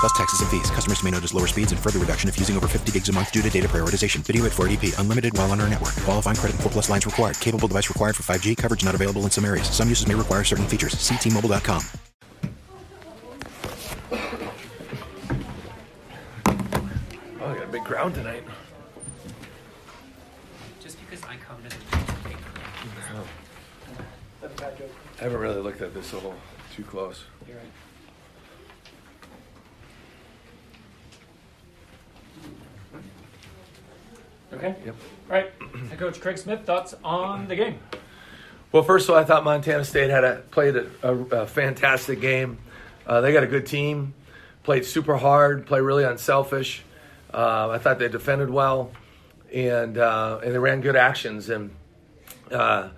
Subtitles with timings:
[0.00, 0.70] Plus taxes and fees.
[0.70, 3.32] Customers may notice lower speeds and further reduction if using over 50 gigs a month
[3.32, 4.18] due to data prioritization.
[4.18, 4.98] Video at 480p.
[4.98, 5.94] Unlimited while on our network.
[6.04, 7.38] Qualifying credit and 4 plus lines required.
[7.40, 8.56] Capable device required for 5G.
[8.56, 9.68] Coverage not available in some areas.
[9.68, 10.94] Some uses may require certain features.
[10.94, 11.82] Ctmobile.com.
[17.40, 18.44] Oh, I got a big crowd tonight.
[20.80, 21.80] Just because I come doesn't
[22.24, 22.36] mean
[25.18, 26.34] I haven't really looked at this a little
[26.74, 27.24] too close.
[27.48, 27.66] You're right.
[34.56, 34.74] Okay.
[34.86, 34.94] Yep.
[35.28, 35.52] All right.
[35.90, 37.78] Head coach Craig Smith, thoughts on the game?
[38.72, 42.20] Well, first of all, I thought Montana State had a, played a, a, a fantastic
[42.20, 42.58] game.
[43.06, 44.14] Uh, they got a good team,
[44.62, 46.82] played super hard, played really unselfish.
[47.32, 48.90] Uh, I thought they defended well,
[49.52, 51.48] and uh, and they ran good actions.
[51.50, 51.70] And
[52.50, 52.88] uh,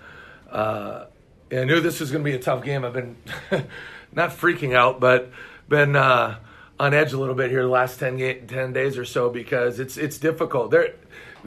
[0.50, 1.06] uh,
[1.50, 2.84] and I knew this was going to be a tough game.
[2.84, 3.16] I've been
[4.12, 5.30] not freaking out, but
[5.68, 6.38] been uh,
[6.78, 9.96] on edge a little bit here the last 10, 10 days or so because it's
[9.96, 10.70] it's difficult.
[10.70, 10.94] They're,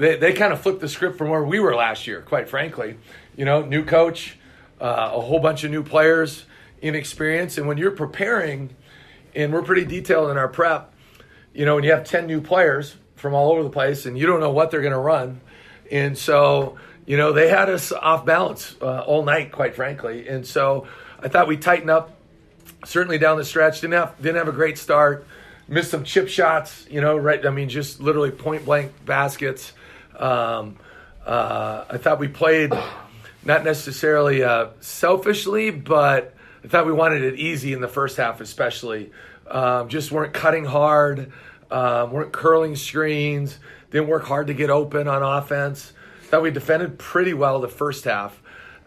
[0.01, 2.97] they they kind of flipped the script from where we were last year, quite frankly.
[3.37, 4.35] You know, new coach,
[4.81, 6.45] uh, a whole bunch of new players,
[6.81, 8.75] inexperience, and when you're preparing,
[9.35, 10.93] and we're pretty detailed in our prep.
[11.53, 14.25] You know, when you have ten new players from all over the place, and you
[14.25, 15.39] don't know what they're going to run,
[15.91, 20.27] and so you know they had us off balance uh, all night, quite frankly.
[20.27, 20.87] And so
[21.19, 22.17] I thought we tightened up
[22.85, 23.81] certainly down the stretch.
[23.81, 25.27] Didn't have didn't have a great start.
[25.67, 26.87] Missed some chip shots.
[26.89, 27.45] You know, right?
[27.45, 29.73] I mean, just literally point blank baskets.
[30.21, 30.77] Um,
[31.25, 32.71] uh, I thought we played
[33.43, 38.39] not necessarily uh, selfishly, but I thought we wanted it easy in the first half,
[38.39, 39.11] especially.
[39.47, 41.31] Um, just weren't cutting hard,
[41.71, 43.57] um, weren't curling screens,
[43.89, 45.91] didn't work hard to get open on offense.
[46.23, 48.39] Thought we defended pretty well the first half,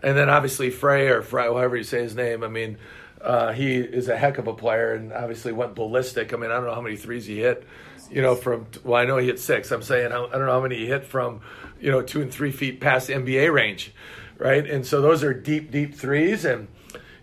[0.03, 2.43] and then obviously Frey or Frey, however you say his name.
[2.43, 2.79] I mean,
[3.21, 6.33] uh, he is a heck of a player, and obviously went ballistic.
[6.33, 7.67] I mean, I don't know how many threes he hit.
[8.11, 9.71] You know, from well, I know he hit six.
[9.71, 11.41] I'm saying I don't know how many he hit from,
[11.81, 13.93] you know, two and three feet past NBA range,
[14.39, 14.69] right?
[14.69, 16.69] And so those are deep, deep threes, and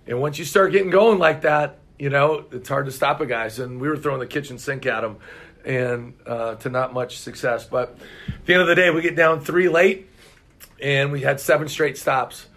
[0.07, 3.25] and once you start getting going like that, you know, it's hard to stop a
[3.25, 3.49] guy.
[3.57, 5.17] And we were throwing the kitchen sink at him,
[5.63, 7.65] and uh, to not much success.
[7.65, 10.09] But at the end of the day, we get down three late,
[10.81, 12.47] and we had seven straight stops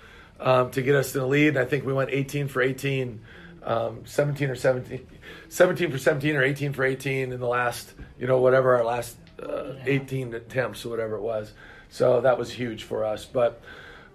[0.41, 1.48] um, to get us in the lead.
[1.48, 3.20] And I think we went 18 for 18,
[3.62, 5.06] um, 17 or 17,
[5.49, 9.17] 17 for 17 or 18 for 18 in the last, you know, whatever our last
[9.43, 11.53] uh, 18 attempts or whatever it was.
[11.91, 13.25] So that was huge for us.
[13.25, 13.61] But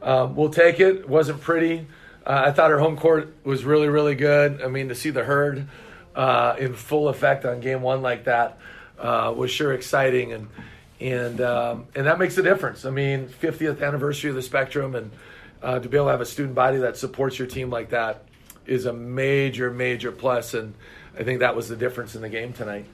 [0.02, 0.98] um, we'll take it.
[0.98, 1.88] It wasn't pretty.
[2.26, 4.62] Uh, I thought our home court was really, really good.
[4.62, 5.68] I mean, to see the herd
[6.16, 8.60] uh, in full effect on game one like that
[8.98, 10.48] uh, was sure exciting, and
[11.00, 12.86] and um, and that makes a difference.
[12.86, 15.12] I mean, 50th anniversary of the Spectrum, and
[15.62, 18.26] uh, to be able to have a student body that supports your team like that
[18.66, 20.74] is a major, major plus, and
[21.18, 22.86] I think that was the difference in the game tonight.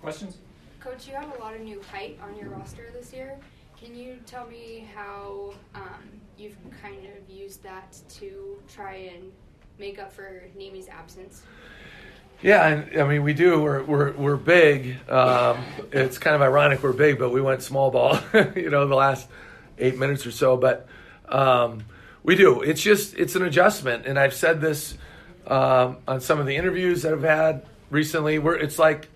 [0.00, 0.38] Questions?
[0.80, 3.38] Coach, you have a lot of new height on your roster this year.
[3.80, 6.02] Can you tell me how um,
[6.36, 9.32] you've kind of used that to try and
[9.78, 11.42] make up for Nami's absence?
[12.42, 13.62] Yeah, and I mean we do.
[13.62, 14.96] We're we're we're big.
[15.08, 18.18] Um, it's kind of ironic we're big, but we went small ball.
[18.56, 19.28] you know, the last
[19.78, 20.56] eight minutes or so.
[20.56, 20.88] But
[21.28, 21.84] um,
[22.24, 22.62] we do.
[22.62, 24.98] It's just it's an adjustment, and I've said this
[25.46, 28.38] um, on some of the interviews that I've had recently.
[28.38, 29.08] Where it's like,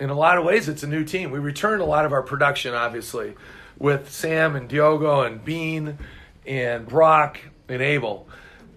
[0.00, 1.30] in a lot of ways, it's a new team.
[1.30, 3.34] We returned a lot of our production, obviously,
[3.78, 5.98] with Sam and Diogo and Bean
[6.46, 8.28] and Brock and Abel.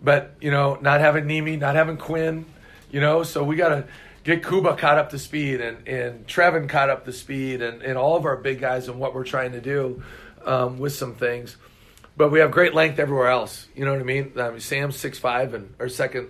[0.03, 2.45] But you know, not having Nemi, not having Quinn,
[2.91, 3.85] you know, so we got to
[4.23, 7.97] get Kuba caught up to speed and, and Trevin caught up to speed and, and
[7.97, 10.03] all of our big guys and what we're trying to do
[10.45, 11.55] um, with some things.
[12.17, 13.67] But we have great length everywhere else.
[13.75, 14.33] You know what I mean?
[14.37, 16.29] I mean Sam's six five and our second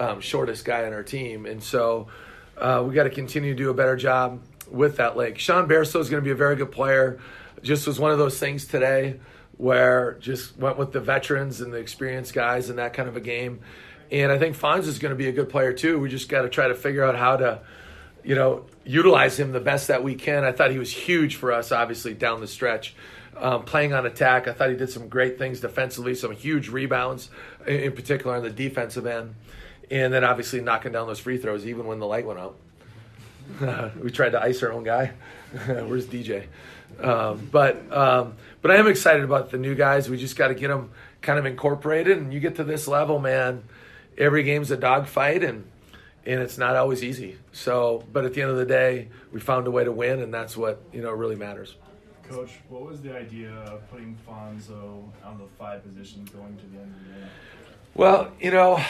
[0.00, 2.08] um, shortest guy on our team, and so
[2.56, 5.40] uh, we got to continue to do a better job with that length.
[5.40, 7.20] Sean Bairstow is going to be a very good player.
[7.62, 9.20] Just was one of those things today
[9.60, 13.20] where just went with the veterans and the experienced guys in that kind of a
[13.20, 13.60] game.
[14.10, 15.98] And I think Fonz is going to be a good player too.
[15.98, 17.60] We just got to try to figure out how to,
[18.24, 20.44] you know, utilize him the best that we can.
[20.44, 22.94] I thought he was huge for us, obviously down the stretch,
[23.36, 24.48] um, playing on attack.
[24.48, 27.30] I thought he did some great things defensively, some huge rebounds,
[27.66, 29.34] in particular on the defensive end,
[29.90, 32.56] and then obviously knocking down those free throws even when the light went out.
[34.00, 35.12] we tried to ice our own guy.
[35.66, 36.46] Where's DJ?
[37.00, 40.08] Um, but um, but I am excited about the new guys.
[40.08, 40.90] We just got to get them
[41.22, 43.62] kind of incorporated, and you get to this level, man
[44.20, 45.64] every game's a dogfight, and
[46.26, 47.38] and it's not always easy.
[47.52, 50.32] So, but at the end of the day, we found a way to win, and
[50.32, 51.74] that's what you know really matters.
[52.28, 56.78] Coach, what was the idea of putting Fonzo on the five positions going to the
[56.80, 57.30] end of the game?
[57.94, 58.80] Well, you know,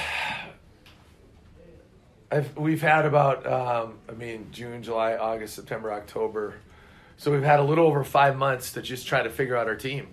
[2.30, 6.54] I've, we've had about, um, I mean, June, July, August, September, October.
[7.16, 9.76] So we've had a little over five months to just try to figure out our
[9.76, 10.06] team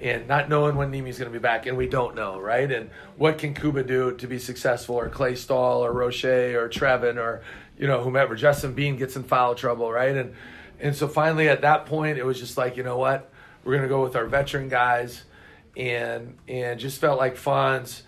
[0.00, 2.70] and not knowing when Nimi's going to be back, and we don't know, right?
[2.70, 7.16] And what can Kuba do to be successful, or Clay Stahl, or Roche, or Trevin,
[7.16, 7.42] or
[7.78, 8.34] you know whomever.
[8.34, 10.16] Justin Bean gets in foul trouble, right?
[10.16, 10.34] And
[10.80, 13.30] and so finally at that point, it was just like, you know what,
[13.64, 15.24] we're going to go with our veteran guys,
[15.76, 18.02] and and just felt like Fonz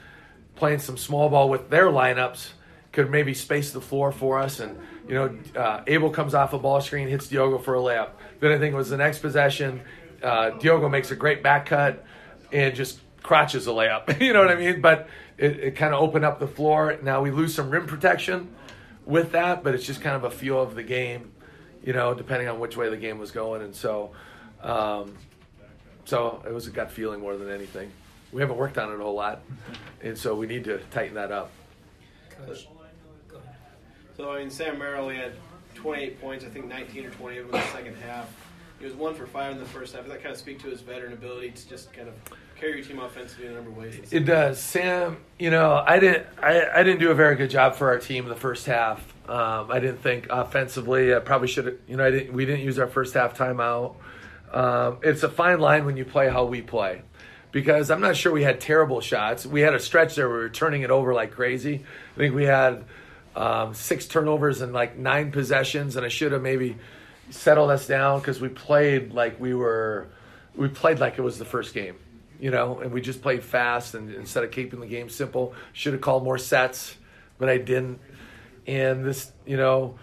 [0.56, 2.50] playing some small ball with their lineups
[2.98, 4.58] could maybe space the floor for us.
[4.58, 8.10] And, you know, uh, Abel comes off a ball screen, hits Diogo for a layup.
[8.40, 9.82] Then I think it was the next possession,
[10.20, 12.04] uh, Diogo makes a great back cut
[12.52, 14.20] and just crotches a layup.
[14.20, 14.80] you know what I mean?
[14.80, 16.98] But it, it kind of opened up the floor.
[17.00, 18.52] Now we lose some rim protection
[19.06, 21.30] with that, but it's just kind of a feel of the game,
[21.84, 23.62] you know, depending on which way the game was going.
[23.62, 24.10] And so,
[24.60, 25.16] um,
[26.04, 27.92] so it was a gut feeling more than anything.
[28.32, 29.42] We haven't worked on it a whole lot,
[30.02, 31.52] and so we need to tighten that up.
[32.44, 32.66] Coach.
[34.18, 35.32] So I mean, Sam Merrill had
[35.76, 36.44] 28 points.
[36.44, 38.28] I think 19 or 20 of them in the second half.
[38.80, 40.02] He was one for five in the first half.
[40.02, 42.14] Does that kind of speak to his veteran ability to just kind of
[42.56, 44.12] carry your team offensively in a number of ways?
[44.12, 45.18] It does, Sam.
[45.38, 46.26] You know, I didn't.
[46.42, 49.00] I, I didn't do a very good job for our team in the first half.
[49.28, 51.14] Um, I didn't think offensively.
[51.14, 51.76] I probably should have.
[51.86, 52.32] You know, I didn't.
[52.32, 53.94] We didn't use our first half timeout.
[54.52, 57.02] Um, it's a fine line when you play how we play,
[57.52, 59.46] because I'm not sure we had terrible shots.
[59.46, 61.84] We had a stretch there where we were turning it over like crazy.
[62.14, 62.84] I think we had
[63.38, 66.76] um, six turnovers and like nine possessions, and I should have maybe
[67.30, 70.08] settled us down because we played like we were,
[70.56, 71.94] we played like it was the first game,
[72.40, 75.92] you know, and we just played fast and instead of keeping the game simple, should
[75.92, 76.96] have called more sets,
[77.38, 78.00] but I didn't.
[78.66, 80.00] And this, you know,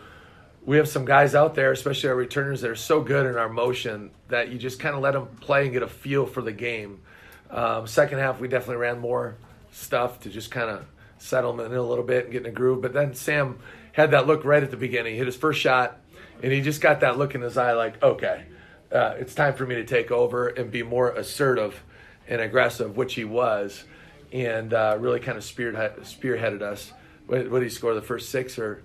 [0.64, 3.50] we have some guys out there, especially our returners, that are so good in our
[3.50, 6.54] motion that you just kind of let them play and get a feel for the
[6.54, 7.02] game.
[7.50, 9.36] Um, second half, we definitely ran more
[9.72, 10.86] stuff to just kind of
[11.26, 12.82] settle them in a little bit and getting a groove.
[12.82, 13.60] But then Sam
[13.94, 15.14] had that look right at the beginning.
[15.14, 16.00] He hit his first shot,
[16.44, 18.46] and he just got that look in his eye like, okay,
[18.92, 21.84] uh, it's time for me to take over and be more assertive
[22.28, 23.84] and aggressive, which he was,
[24.32, 26.92] and uh, really kind of spearhead, spearheaded us.
[27.28, 27.94] What, what did he score?
[27.94, 28.84] The first six or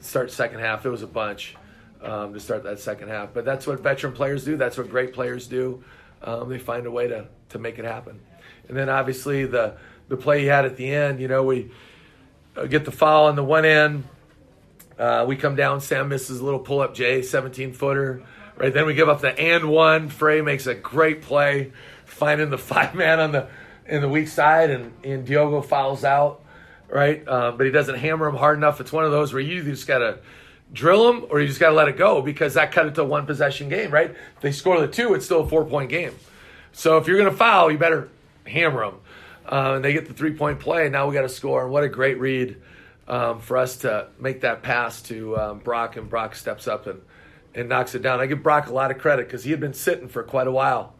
[0.00, 0.86] start second half?
[0.86, 1.56] It was a bunch
[2.02, 3.34] um, to start that second half.
[3.34, 4.56] But that's what veteran players do.
[4.56, 5.82] That's what great players do.
[6.22, 8.20] Um, they find a way to to make it happen.
[8.68, 9.76] And then obviously the
[10.12, 11.70] the play he had at the end, you know, we
[12.54, 14.04] uh, get the foul on the one end.
[14.98, 15.80] Uh, we come down.
[15.80, 18.22] Sam misses a little pull up J, 17 footer.
[18.56, 20.10] Right then we give up the and one.
[20.10, 21.72] Frey makes a great play,
[22.04, 23.48] finding the five man on the
[23.86, 26.44] in the weak side, and and Diogo fouls out.
[26.88, 28.78] Right, um, but he doesn't hammer him hard enough.
[28.82, 30.18] It's one of those where you just gotta
[30.74, 33.24] drill them or you just gotta let it go because that cut it to one
[33.24, 33.90] possession game.
[33.90, 36.14] Right, if they score the two, it's still a four point game.
[36.72, 38.10] So if you're gonna foul, you better
[38.46, 39.00] hammer them.
[39.46, 40.84] Uh, and they get the three point play.
[40.84, 41.62] And now we got to score.
[41.62, 42.60] And what a great read
[43.08, 47.00] um, for us to make that pass to um, Brock, and Brock steps up and,
[47.54, 48.20] and knocks it down.
[48.20, 50.52] I give Brock a lot of credit because he had been sitting for quite a
[50.52, 50.94] while.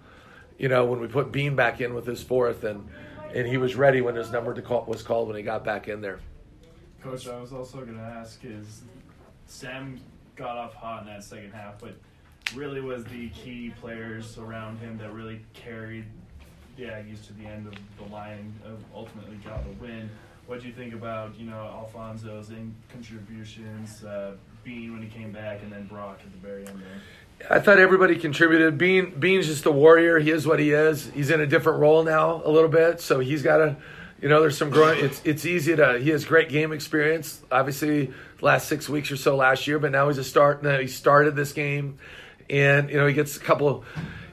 [0.59, 2.89] You know, when we put Bean back in with his fourth, and
[3.35, 6.01] and he was ready when his number call, was called when he got back in
[6.01, 6.21] there.
[7.03, 8.83] Coach, I was also going to ask is
[9.47, 9.99] Sam
[10.37, 11.97] got off hot in that second half, but
[12.55, 16.05] really was the key players around him that really carried
[16.77, 18.53] the Aggies to the end of the line
[18.95, 20.11] ultimately got the win.
[20.47, 22.51] What do you think about you know Alfonso's
[22.93, 24.33] contributions, uh,
[24.65, 27.49] Bean when he came back, and then Brock at the very end there?
[27.51, 28.79] I thought everybody contributed.
[28.79, 30.19] Bean Bean's just a warrior.
[30.19, 31.11] He is what he is.
[31.15, 33.77] He's in a different role now a little bit, so he's got to.
[34.21, 35.05] You know, there's some growing.
[35.05, 35.99] It's it's easy to.
[35.99, 37.43] He has great game experience.
[37.51, 40.63] Obviously, last six weeks or so last year, but now he's a start.
[40.63, 41.99] Now he started this game,
[42.49, 43.85] and you know he gets a couple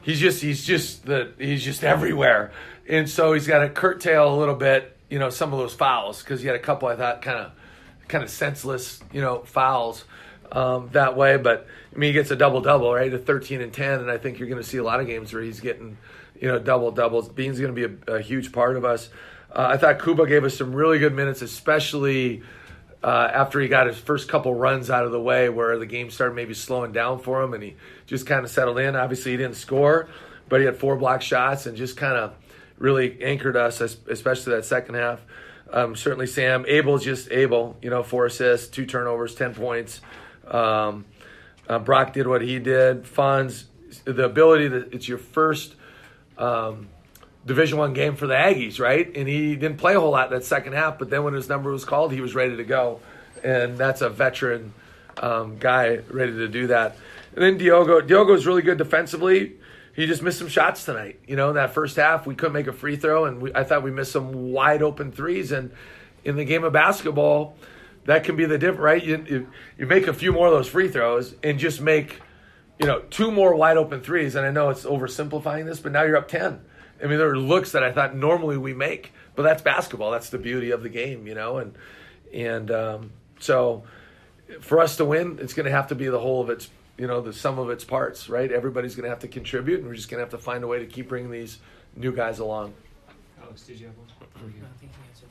[0.02, 2.52] he's just he's just the he's just everywhere,
[2.88, 6.22] and so he's got to curtail a little bit, you know, some of those fouls
[6.22, 7.52] because he had a couple I thought kind of
[8.10, 10.04] kind of senseless, you know, fouls
[10.52, 11.38] um, that way.
[11.38, 13.14] But I mean, he gets a double double, right?
[13.14, 15.32] A thirteen and ten, and I think you're going to see a lot of games
[15.34, 15.98] where he's getting,
[16.40, 17.30] you know, double doubles.
[17.30, 19.10] Bean's going to be a, a, huge part of us.
[19.52, 22.44] Uh, I thought Kuba gave us some really good minutes, especially
[23.04, 26.10] uh, after he got his first couple runs out of the way, where the game
[26.10, 27.76] started maybe slowing down for him, and he
[28.06, 28.96] just kind of settled in.
[28.96, 30.10] Obviously, he didn't score,
[30.50, 32.34] but he had four block shots and just kind of
[32.78, 35.22] really anchored us, especially that second half.
[35.72, 40.02] Um, certainly, Sam Abel's just able, you know, four assists, two turnovers, ten points.
[40.48, 41.06] Um,
[41.68, 43.04] uh, Brock did what he did.
[43.04, 43.66] Fonz,
[44.04, 45.76] the ability that it's your first
[46.38, 46.90] um,
[47.46, 49.10] Division One game for the Aggies, right?
[49.16, 51.72] And he didn't play a whole lot that second half, but then when his number
[51.72, 53.00] was called, he was ready to go,
[53.44, 54.74] and that's a veteran
[55.18, 56.98] um, guy ready to do that.
[57.34, 59.58] And then Diogo, Diogo's really good defensively.
[59.96, 61.20] He just missed some shots tonight.
[61.28, 63.64] You know, in that first half, we couldn't make a free throw, and we, I
[63.64, 65.52] thought we missed some wide open threes.
[65.52, 65.72] And
[66.24, 67.56] in the game of basketball,
[68.06, 69.04] that can be the difference, right?
[69.04, 72.22] You, you, you make a few more of those free throws and just make,
[72.80, 74.36] you know, two more wide open threes.
[74.36, 76.62] And I know it's oversimplifying this, but now you're up 10.
[77.04, 80.12] I mean, there are looks that I thought normally we make, but that's basketball.
[80.12, 81.58] That's the beauty of the game, you know?
[81.58, 81.76] And,
[82.34, 83.84] and um, so
[84.62, 87.08] for us to win, it's going to have to be the whole of its, you
[87.08, 88.52] know, the sum of its parts, right?
[88.52, 90.68] Everybody's going to have to contribute, and we're just going to have to find a
[90.68, 91.60] way to keep bringing these
[91.96, 92.74] new guys along.
[93.42, 94.08] Alex, did you have one?
[94.20, 95.30] No, I think he answered.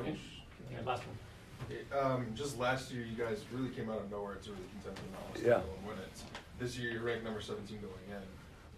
[0.00, 0.18] Okay.
[0.72, 1.16] Yeah, last one.
[1.98, 5.04] Um, just last year, you guys really came out of nowhere to really contend for
[5.10, 5.74] the Alex Yeah.
[5.76, 6.22] and win it.
[6.58, 8.22] This year, you're ranked number 17 going in.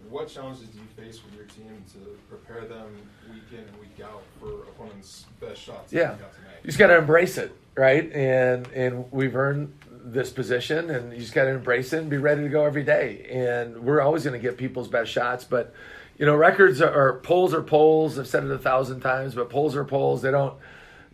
[0.09, 2.87] What challenges do you face with your team to prepare them
[3.31, 5.93] week in and week out for opponents' best shots?
[5.93, 6.55] Yeah, you got tonight?
[6.63, 8.11] you just got to embrace it, right?
[8.11, 12.17] And and we've earned this position, and you just got to embrace it and be
[12.17, 13.25] ready to go every day.
[13.29, 15.73] And we're always going to get people's best shots, but
[16.17, 18.19] you know, records are, are polls are polls.
[18.19, 20.21] I've said it a thousand times, but polls are polls.
[20.21, 20.53] They don't,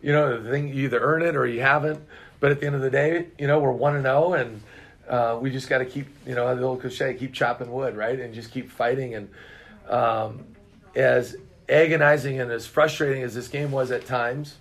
[0.02, 2.04] you know, the thing you either earn it or you haven't.
[2.40, 4.60] But at the end of the day, you know, we're one and zero, and
[5.08, 8.18] uh, we just got to keep, you know, the old cliche, keep chopping wood, right,
[8.20, 9.14] and just keep fighting.
[9.14, 9.30] And
[9.88, 10.44] um,
[10.94, 11.36] as
[11.68, 14.56] agonizing and as frustrating as this game was at times,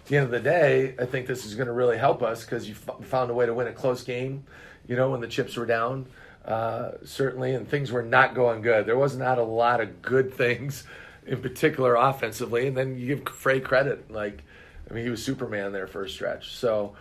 [0.00, 2.44] at the end of the day, I think this is going to really help us
[2.44, 4.44] because you f- found a way to win a close game.
[4.86, 6.06] You know, when the chips were down,
[6.44, 8.86] uh, certainly, and things were not going good.
[8.86, 10.84] There was not a lot of good things,
[11.26, 12.68] in particular offensively.
[12.68, 14.44] And then you give Frey credit, like,
[14.88, 16.54] I mean, he was Superman there for a stretch.
[16.54, 16.94] So,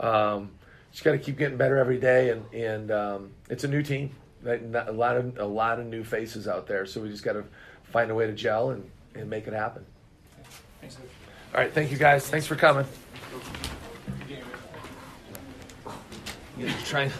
[0.00, 0.52] um,
[0.94, 4.14] just got to keep getting better every day, and and um, it's a new team,
[4.46, 6.86] a lot of a lot of new faces out there.
[6.86, 7.42] So we just got to
[7.82, 9.84] find a way to gel and, and make it happen.
[10.80, 10.96] Thanks,
[11.52, 12.28] All right, thank you guys.
[12.28, 12.86] Thanks for coming.
[16.56, 17.10] Yeah, trying.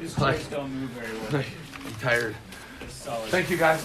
[0.00, 1.44] These Like- don't move very well.
[1.86, 2.36] I'm tired.
[2.88, 3.30] Solid.
[3.30, 3.84] Thank you guys.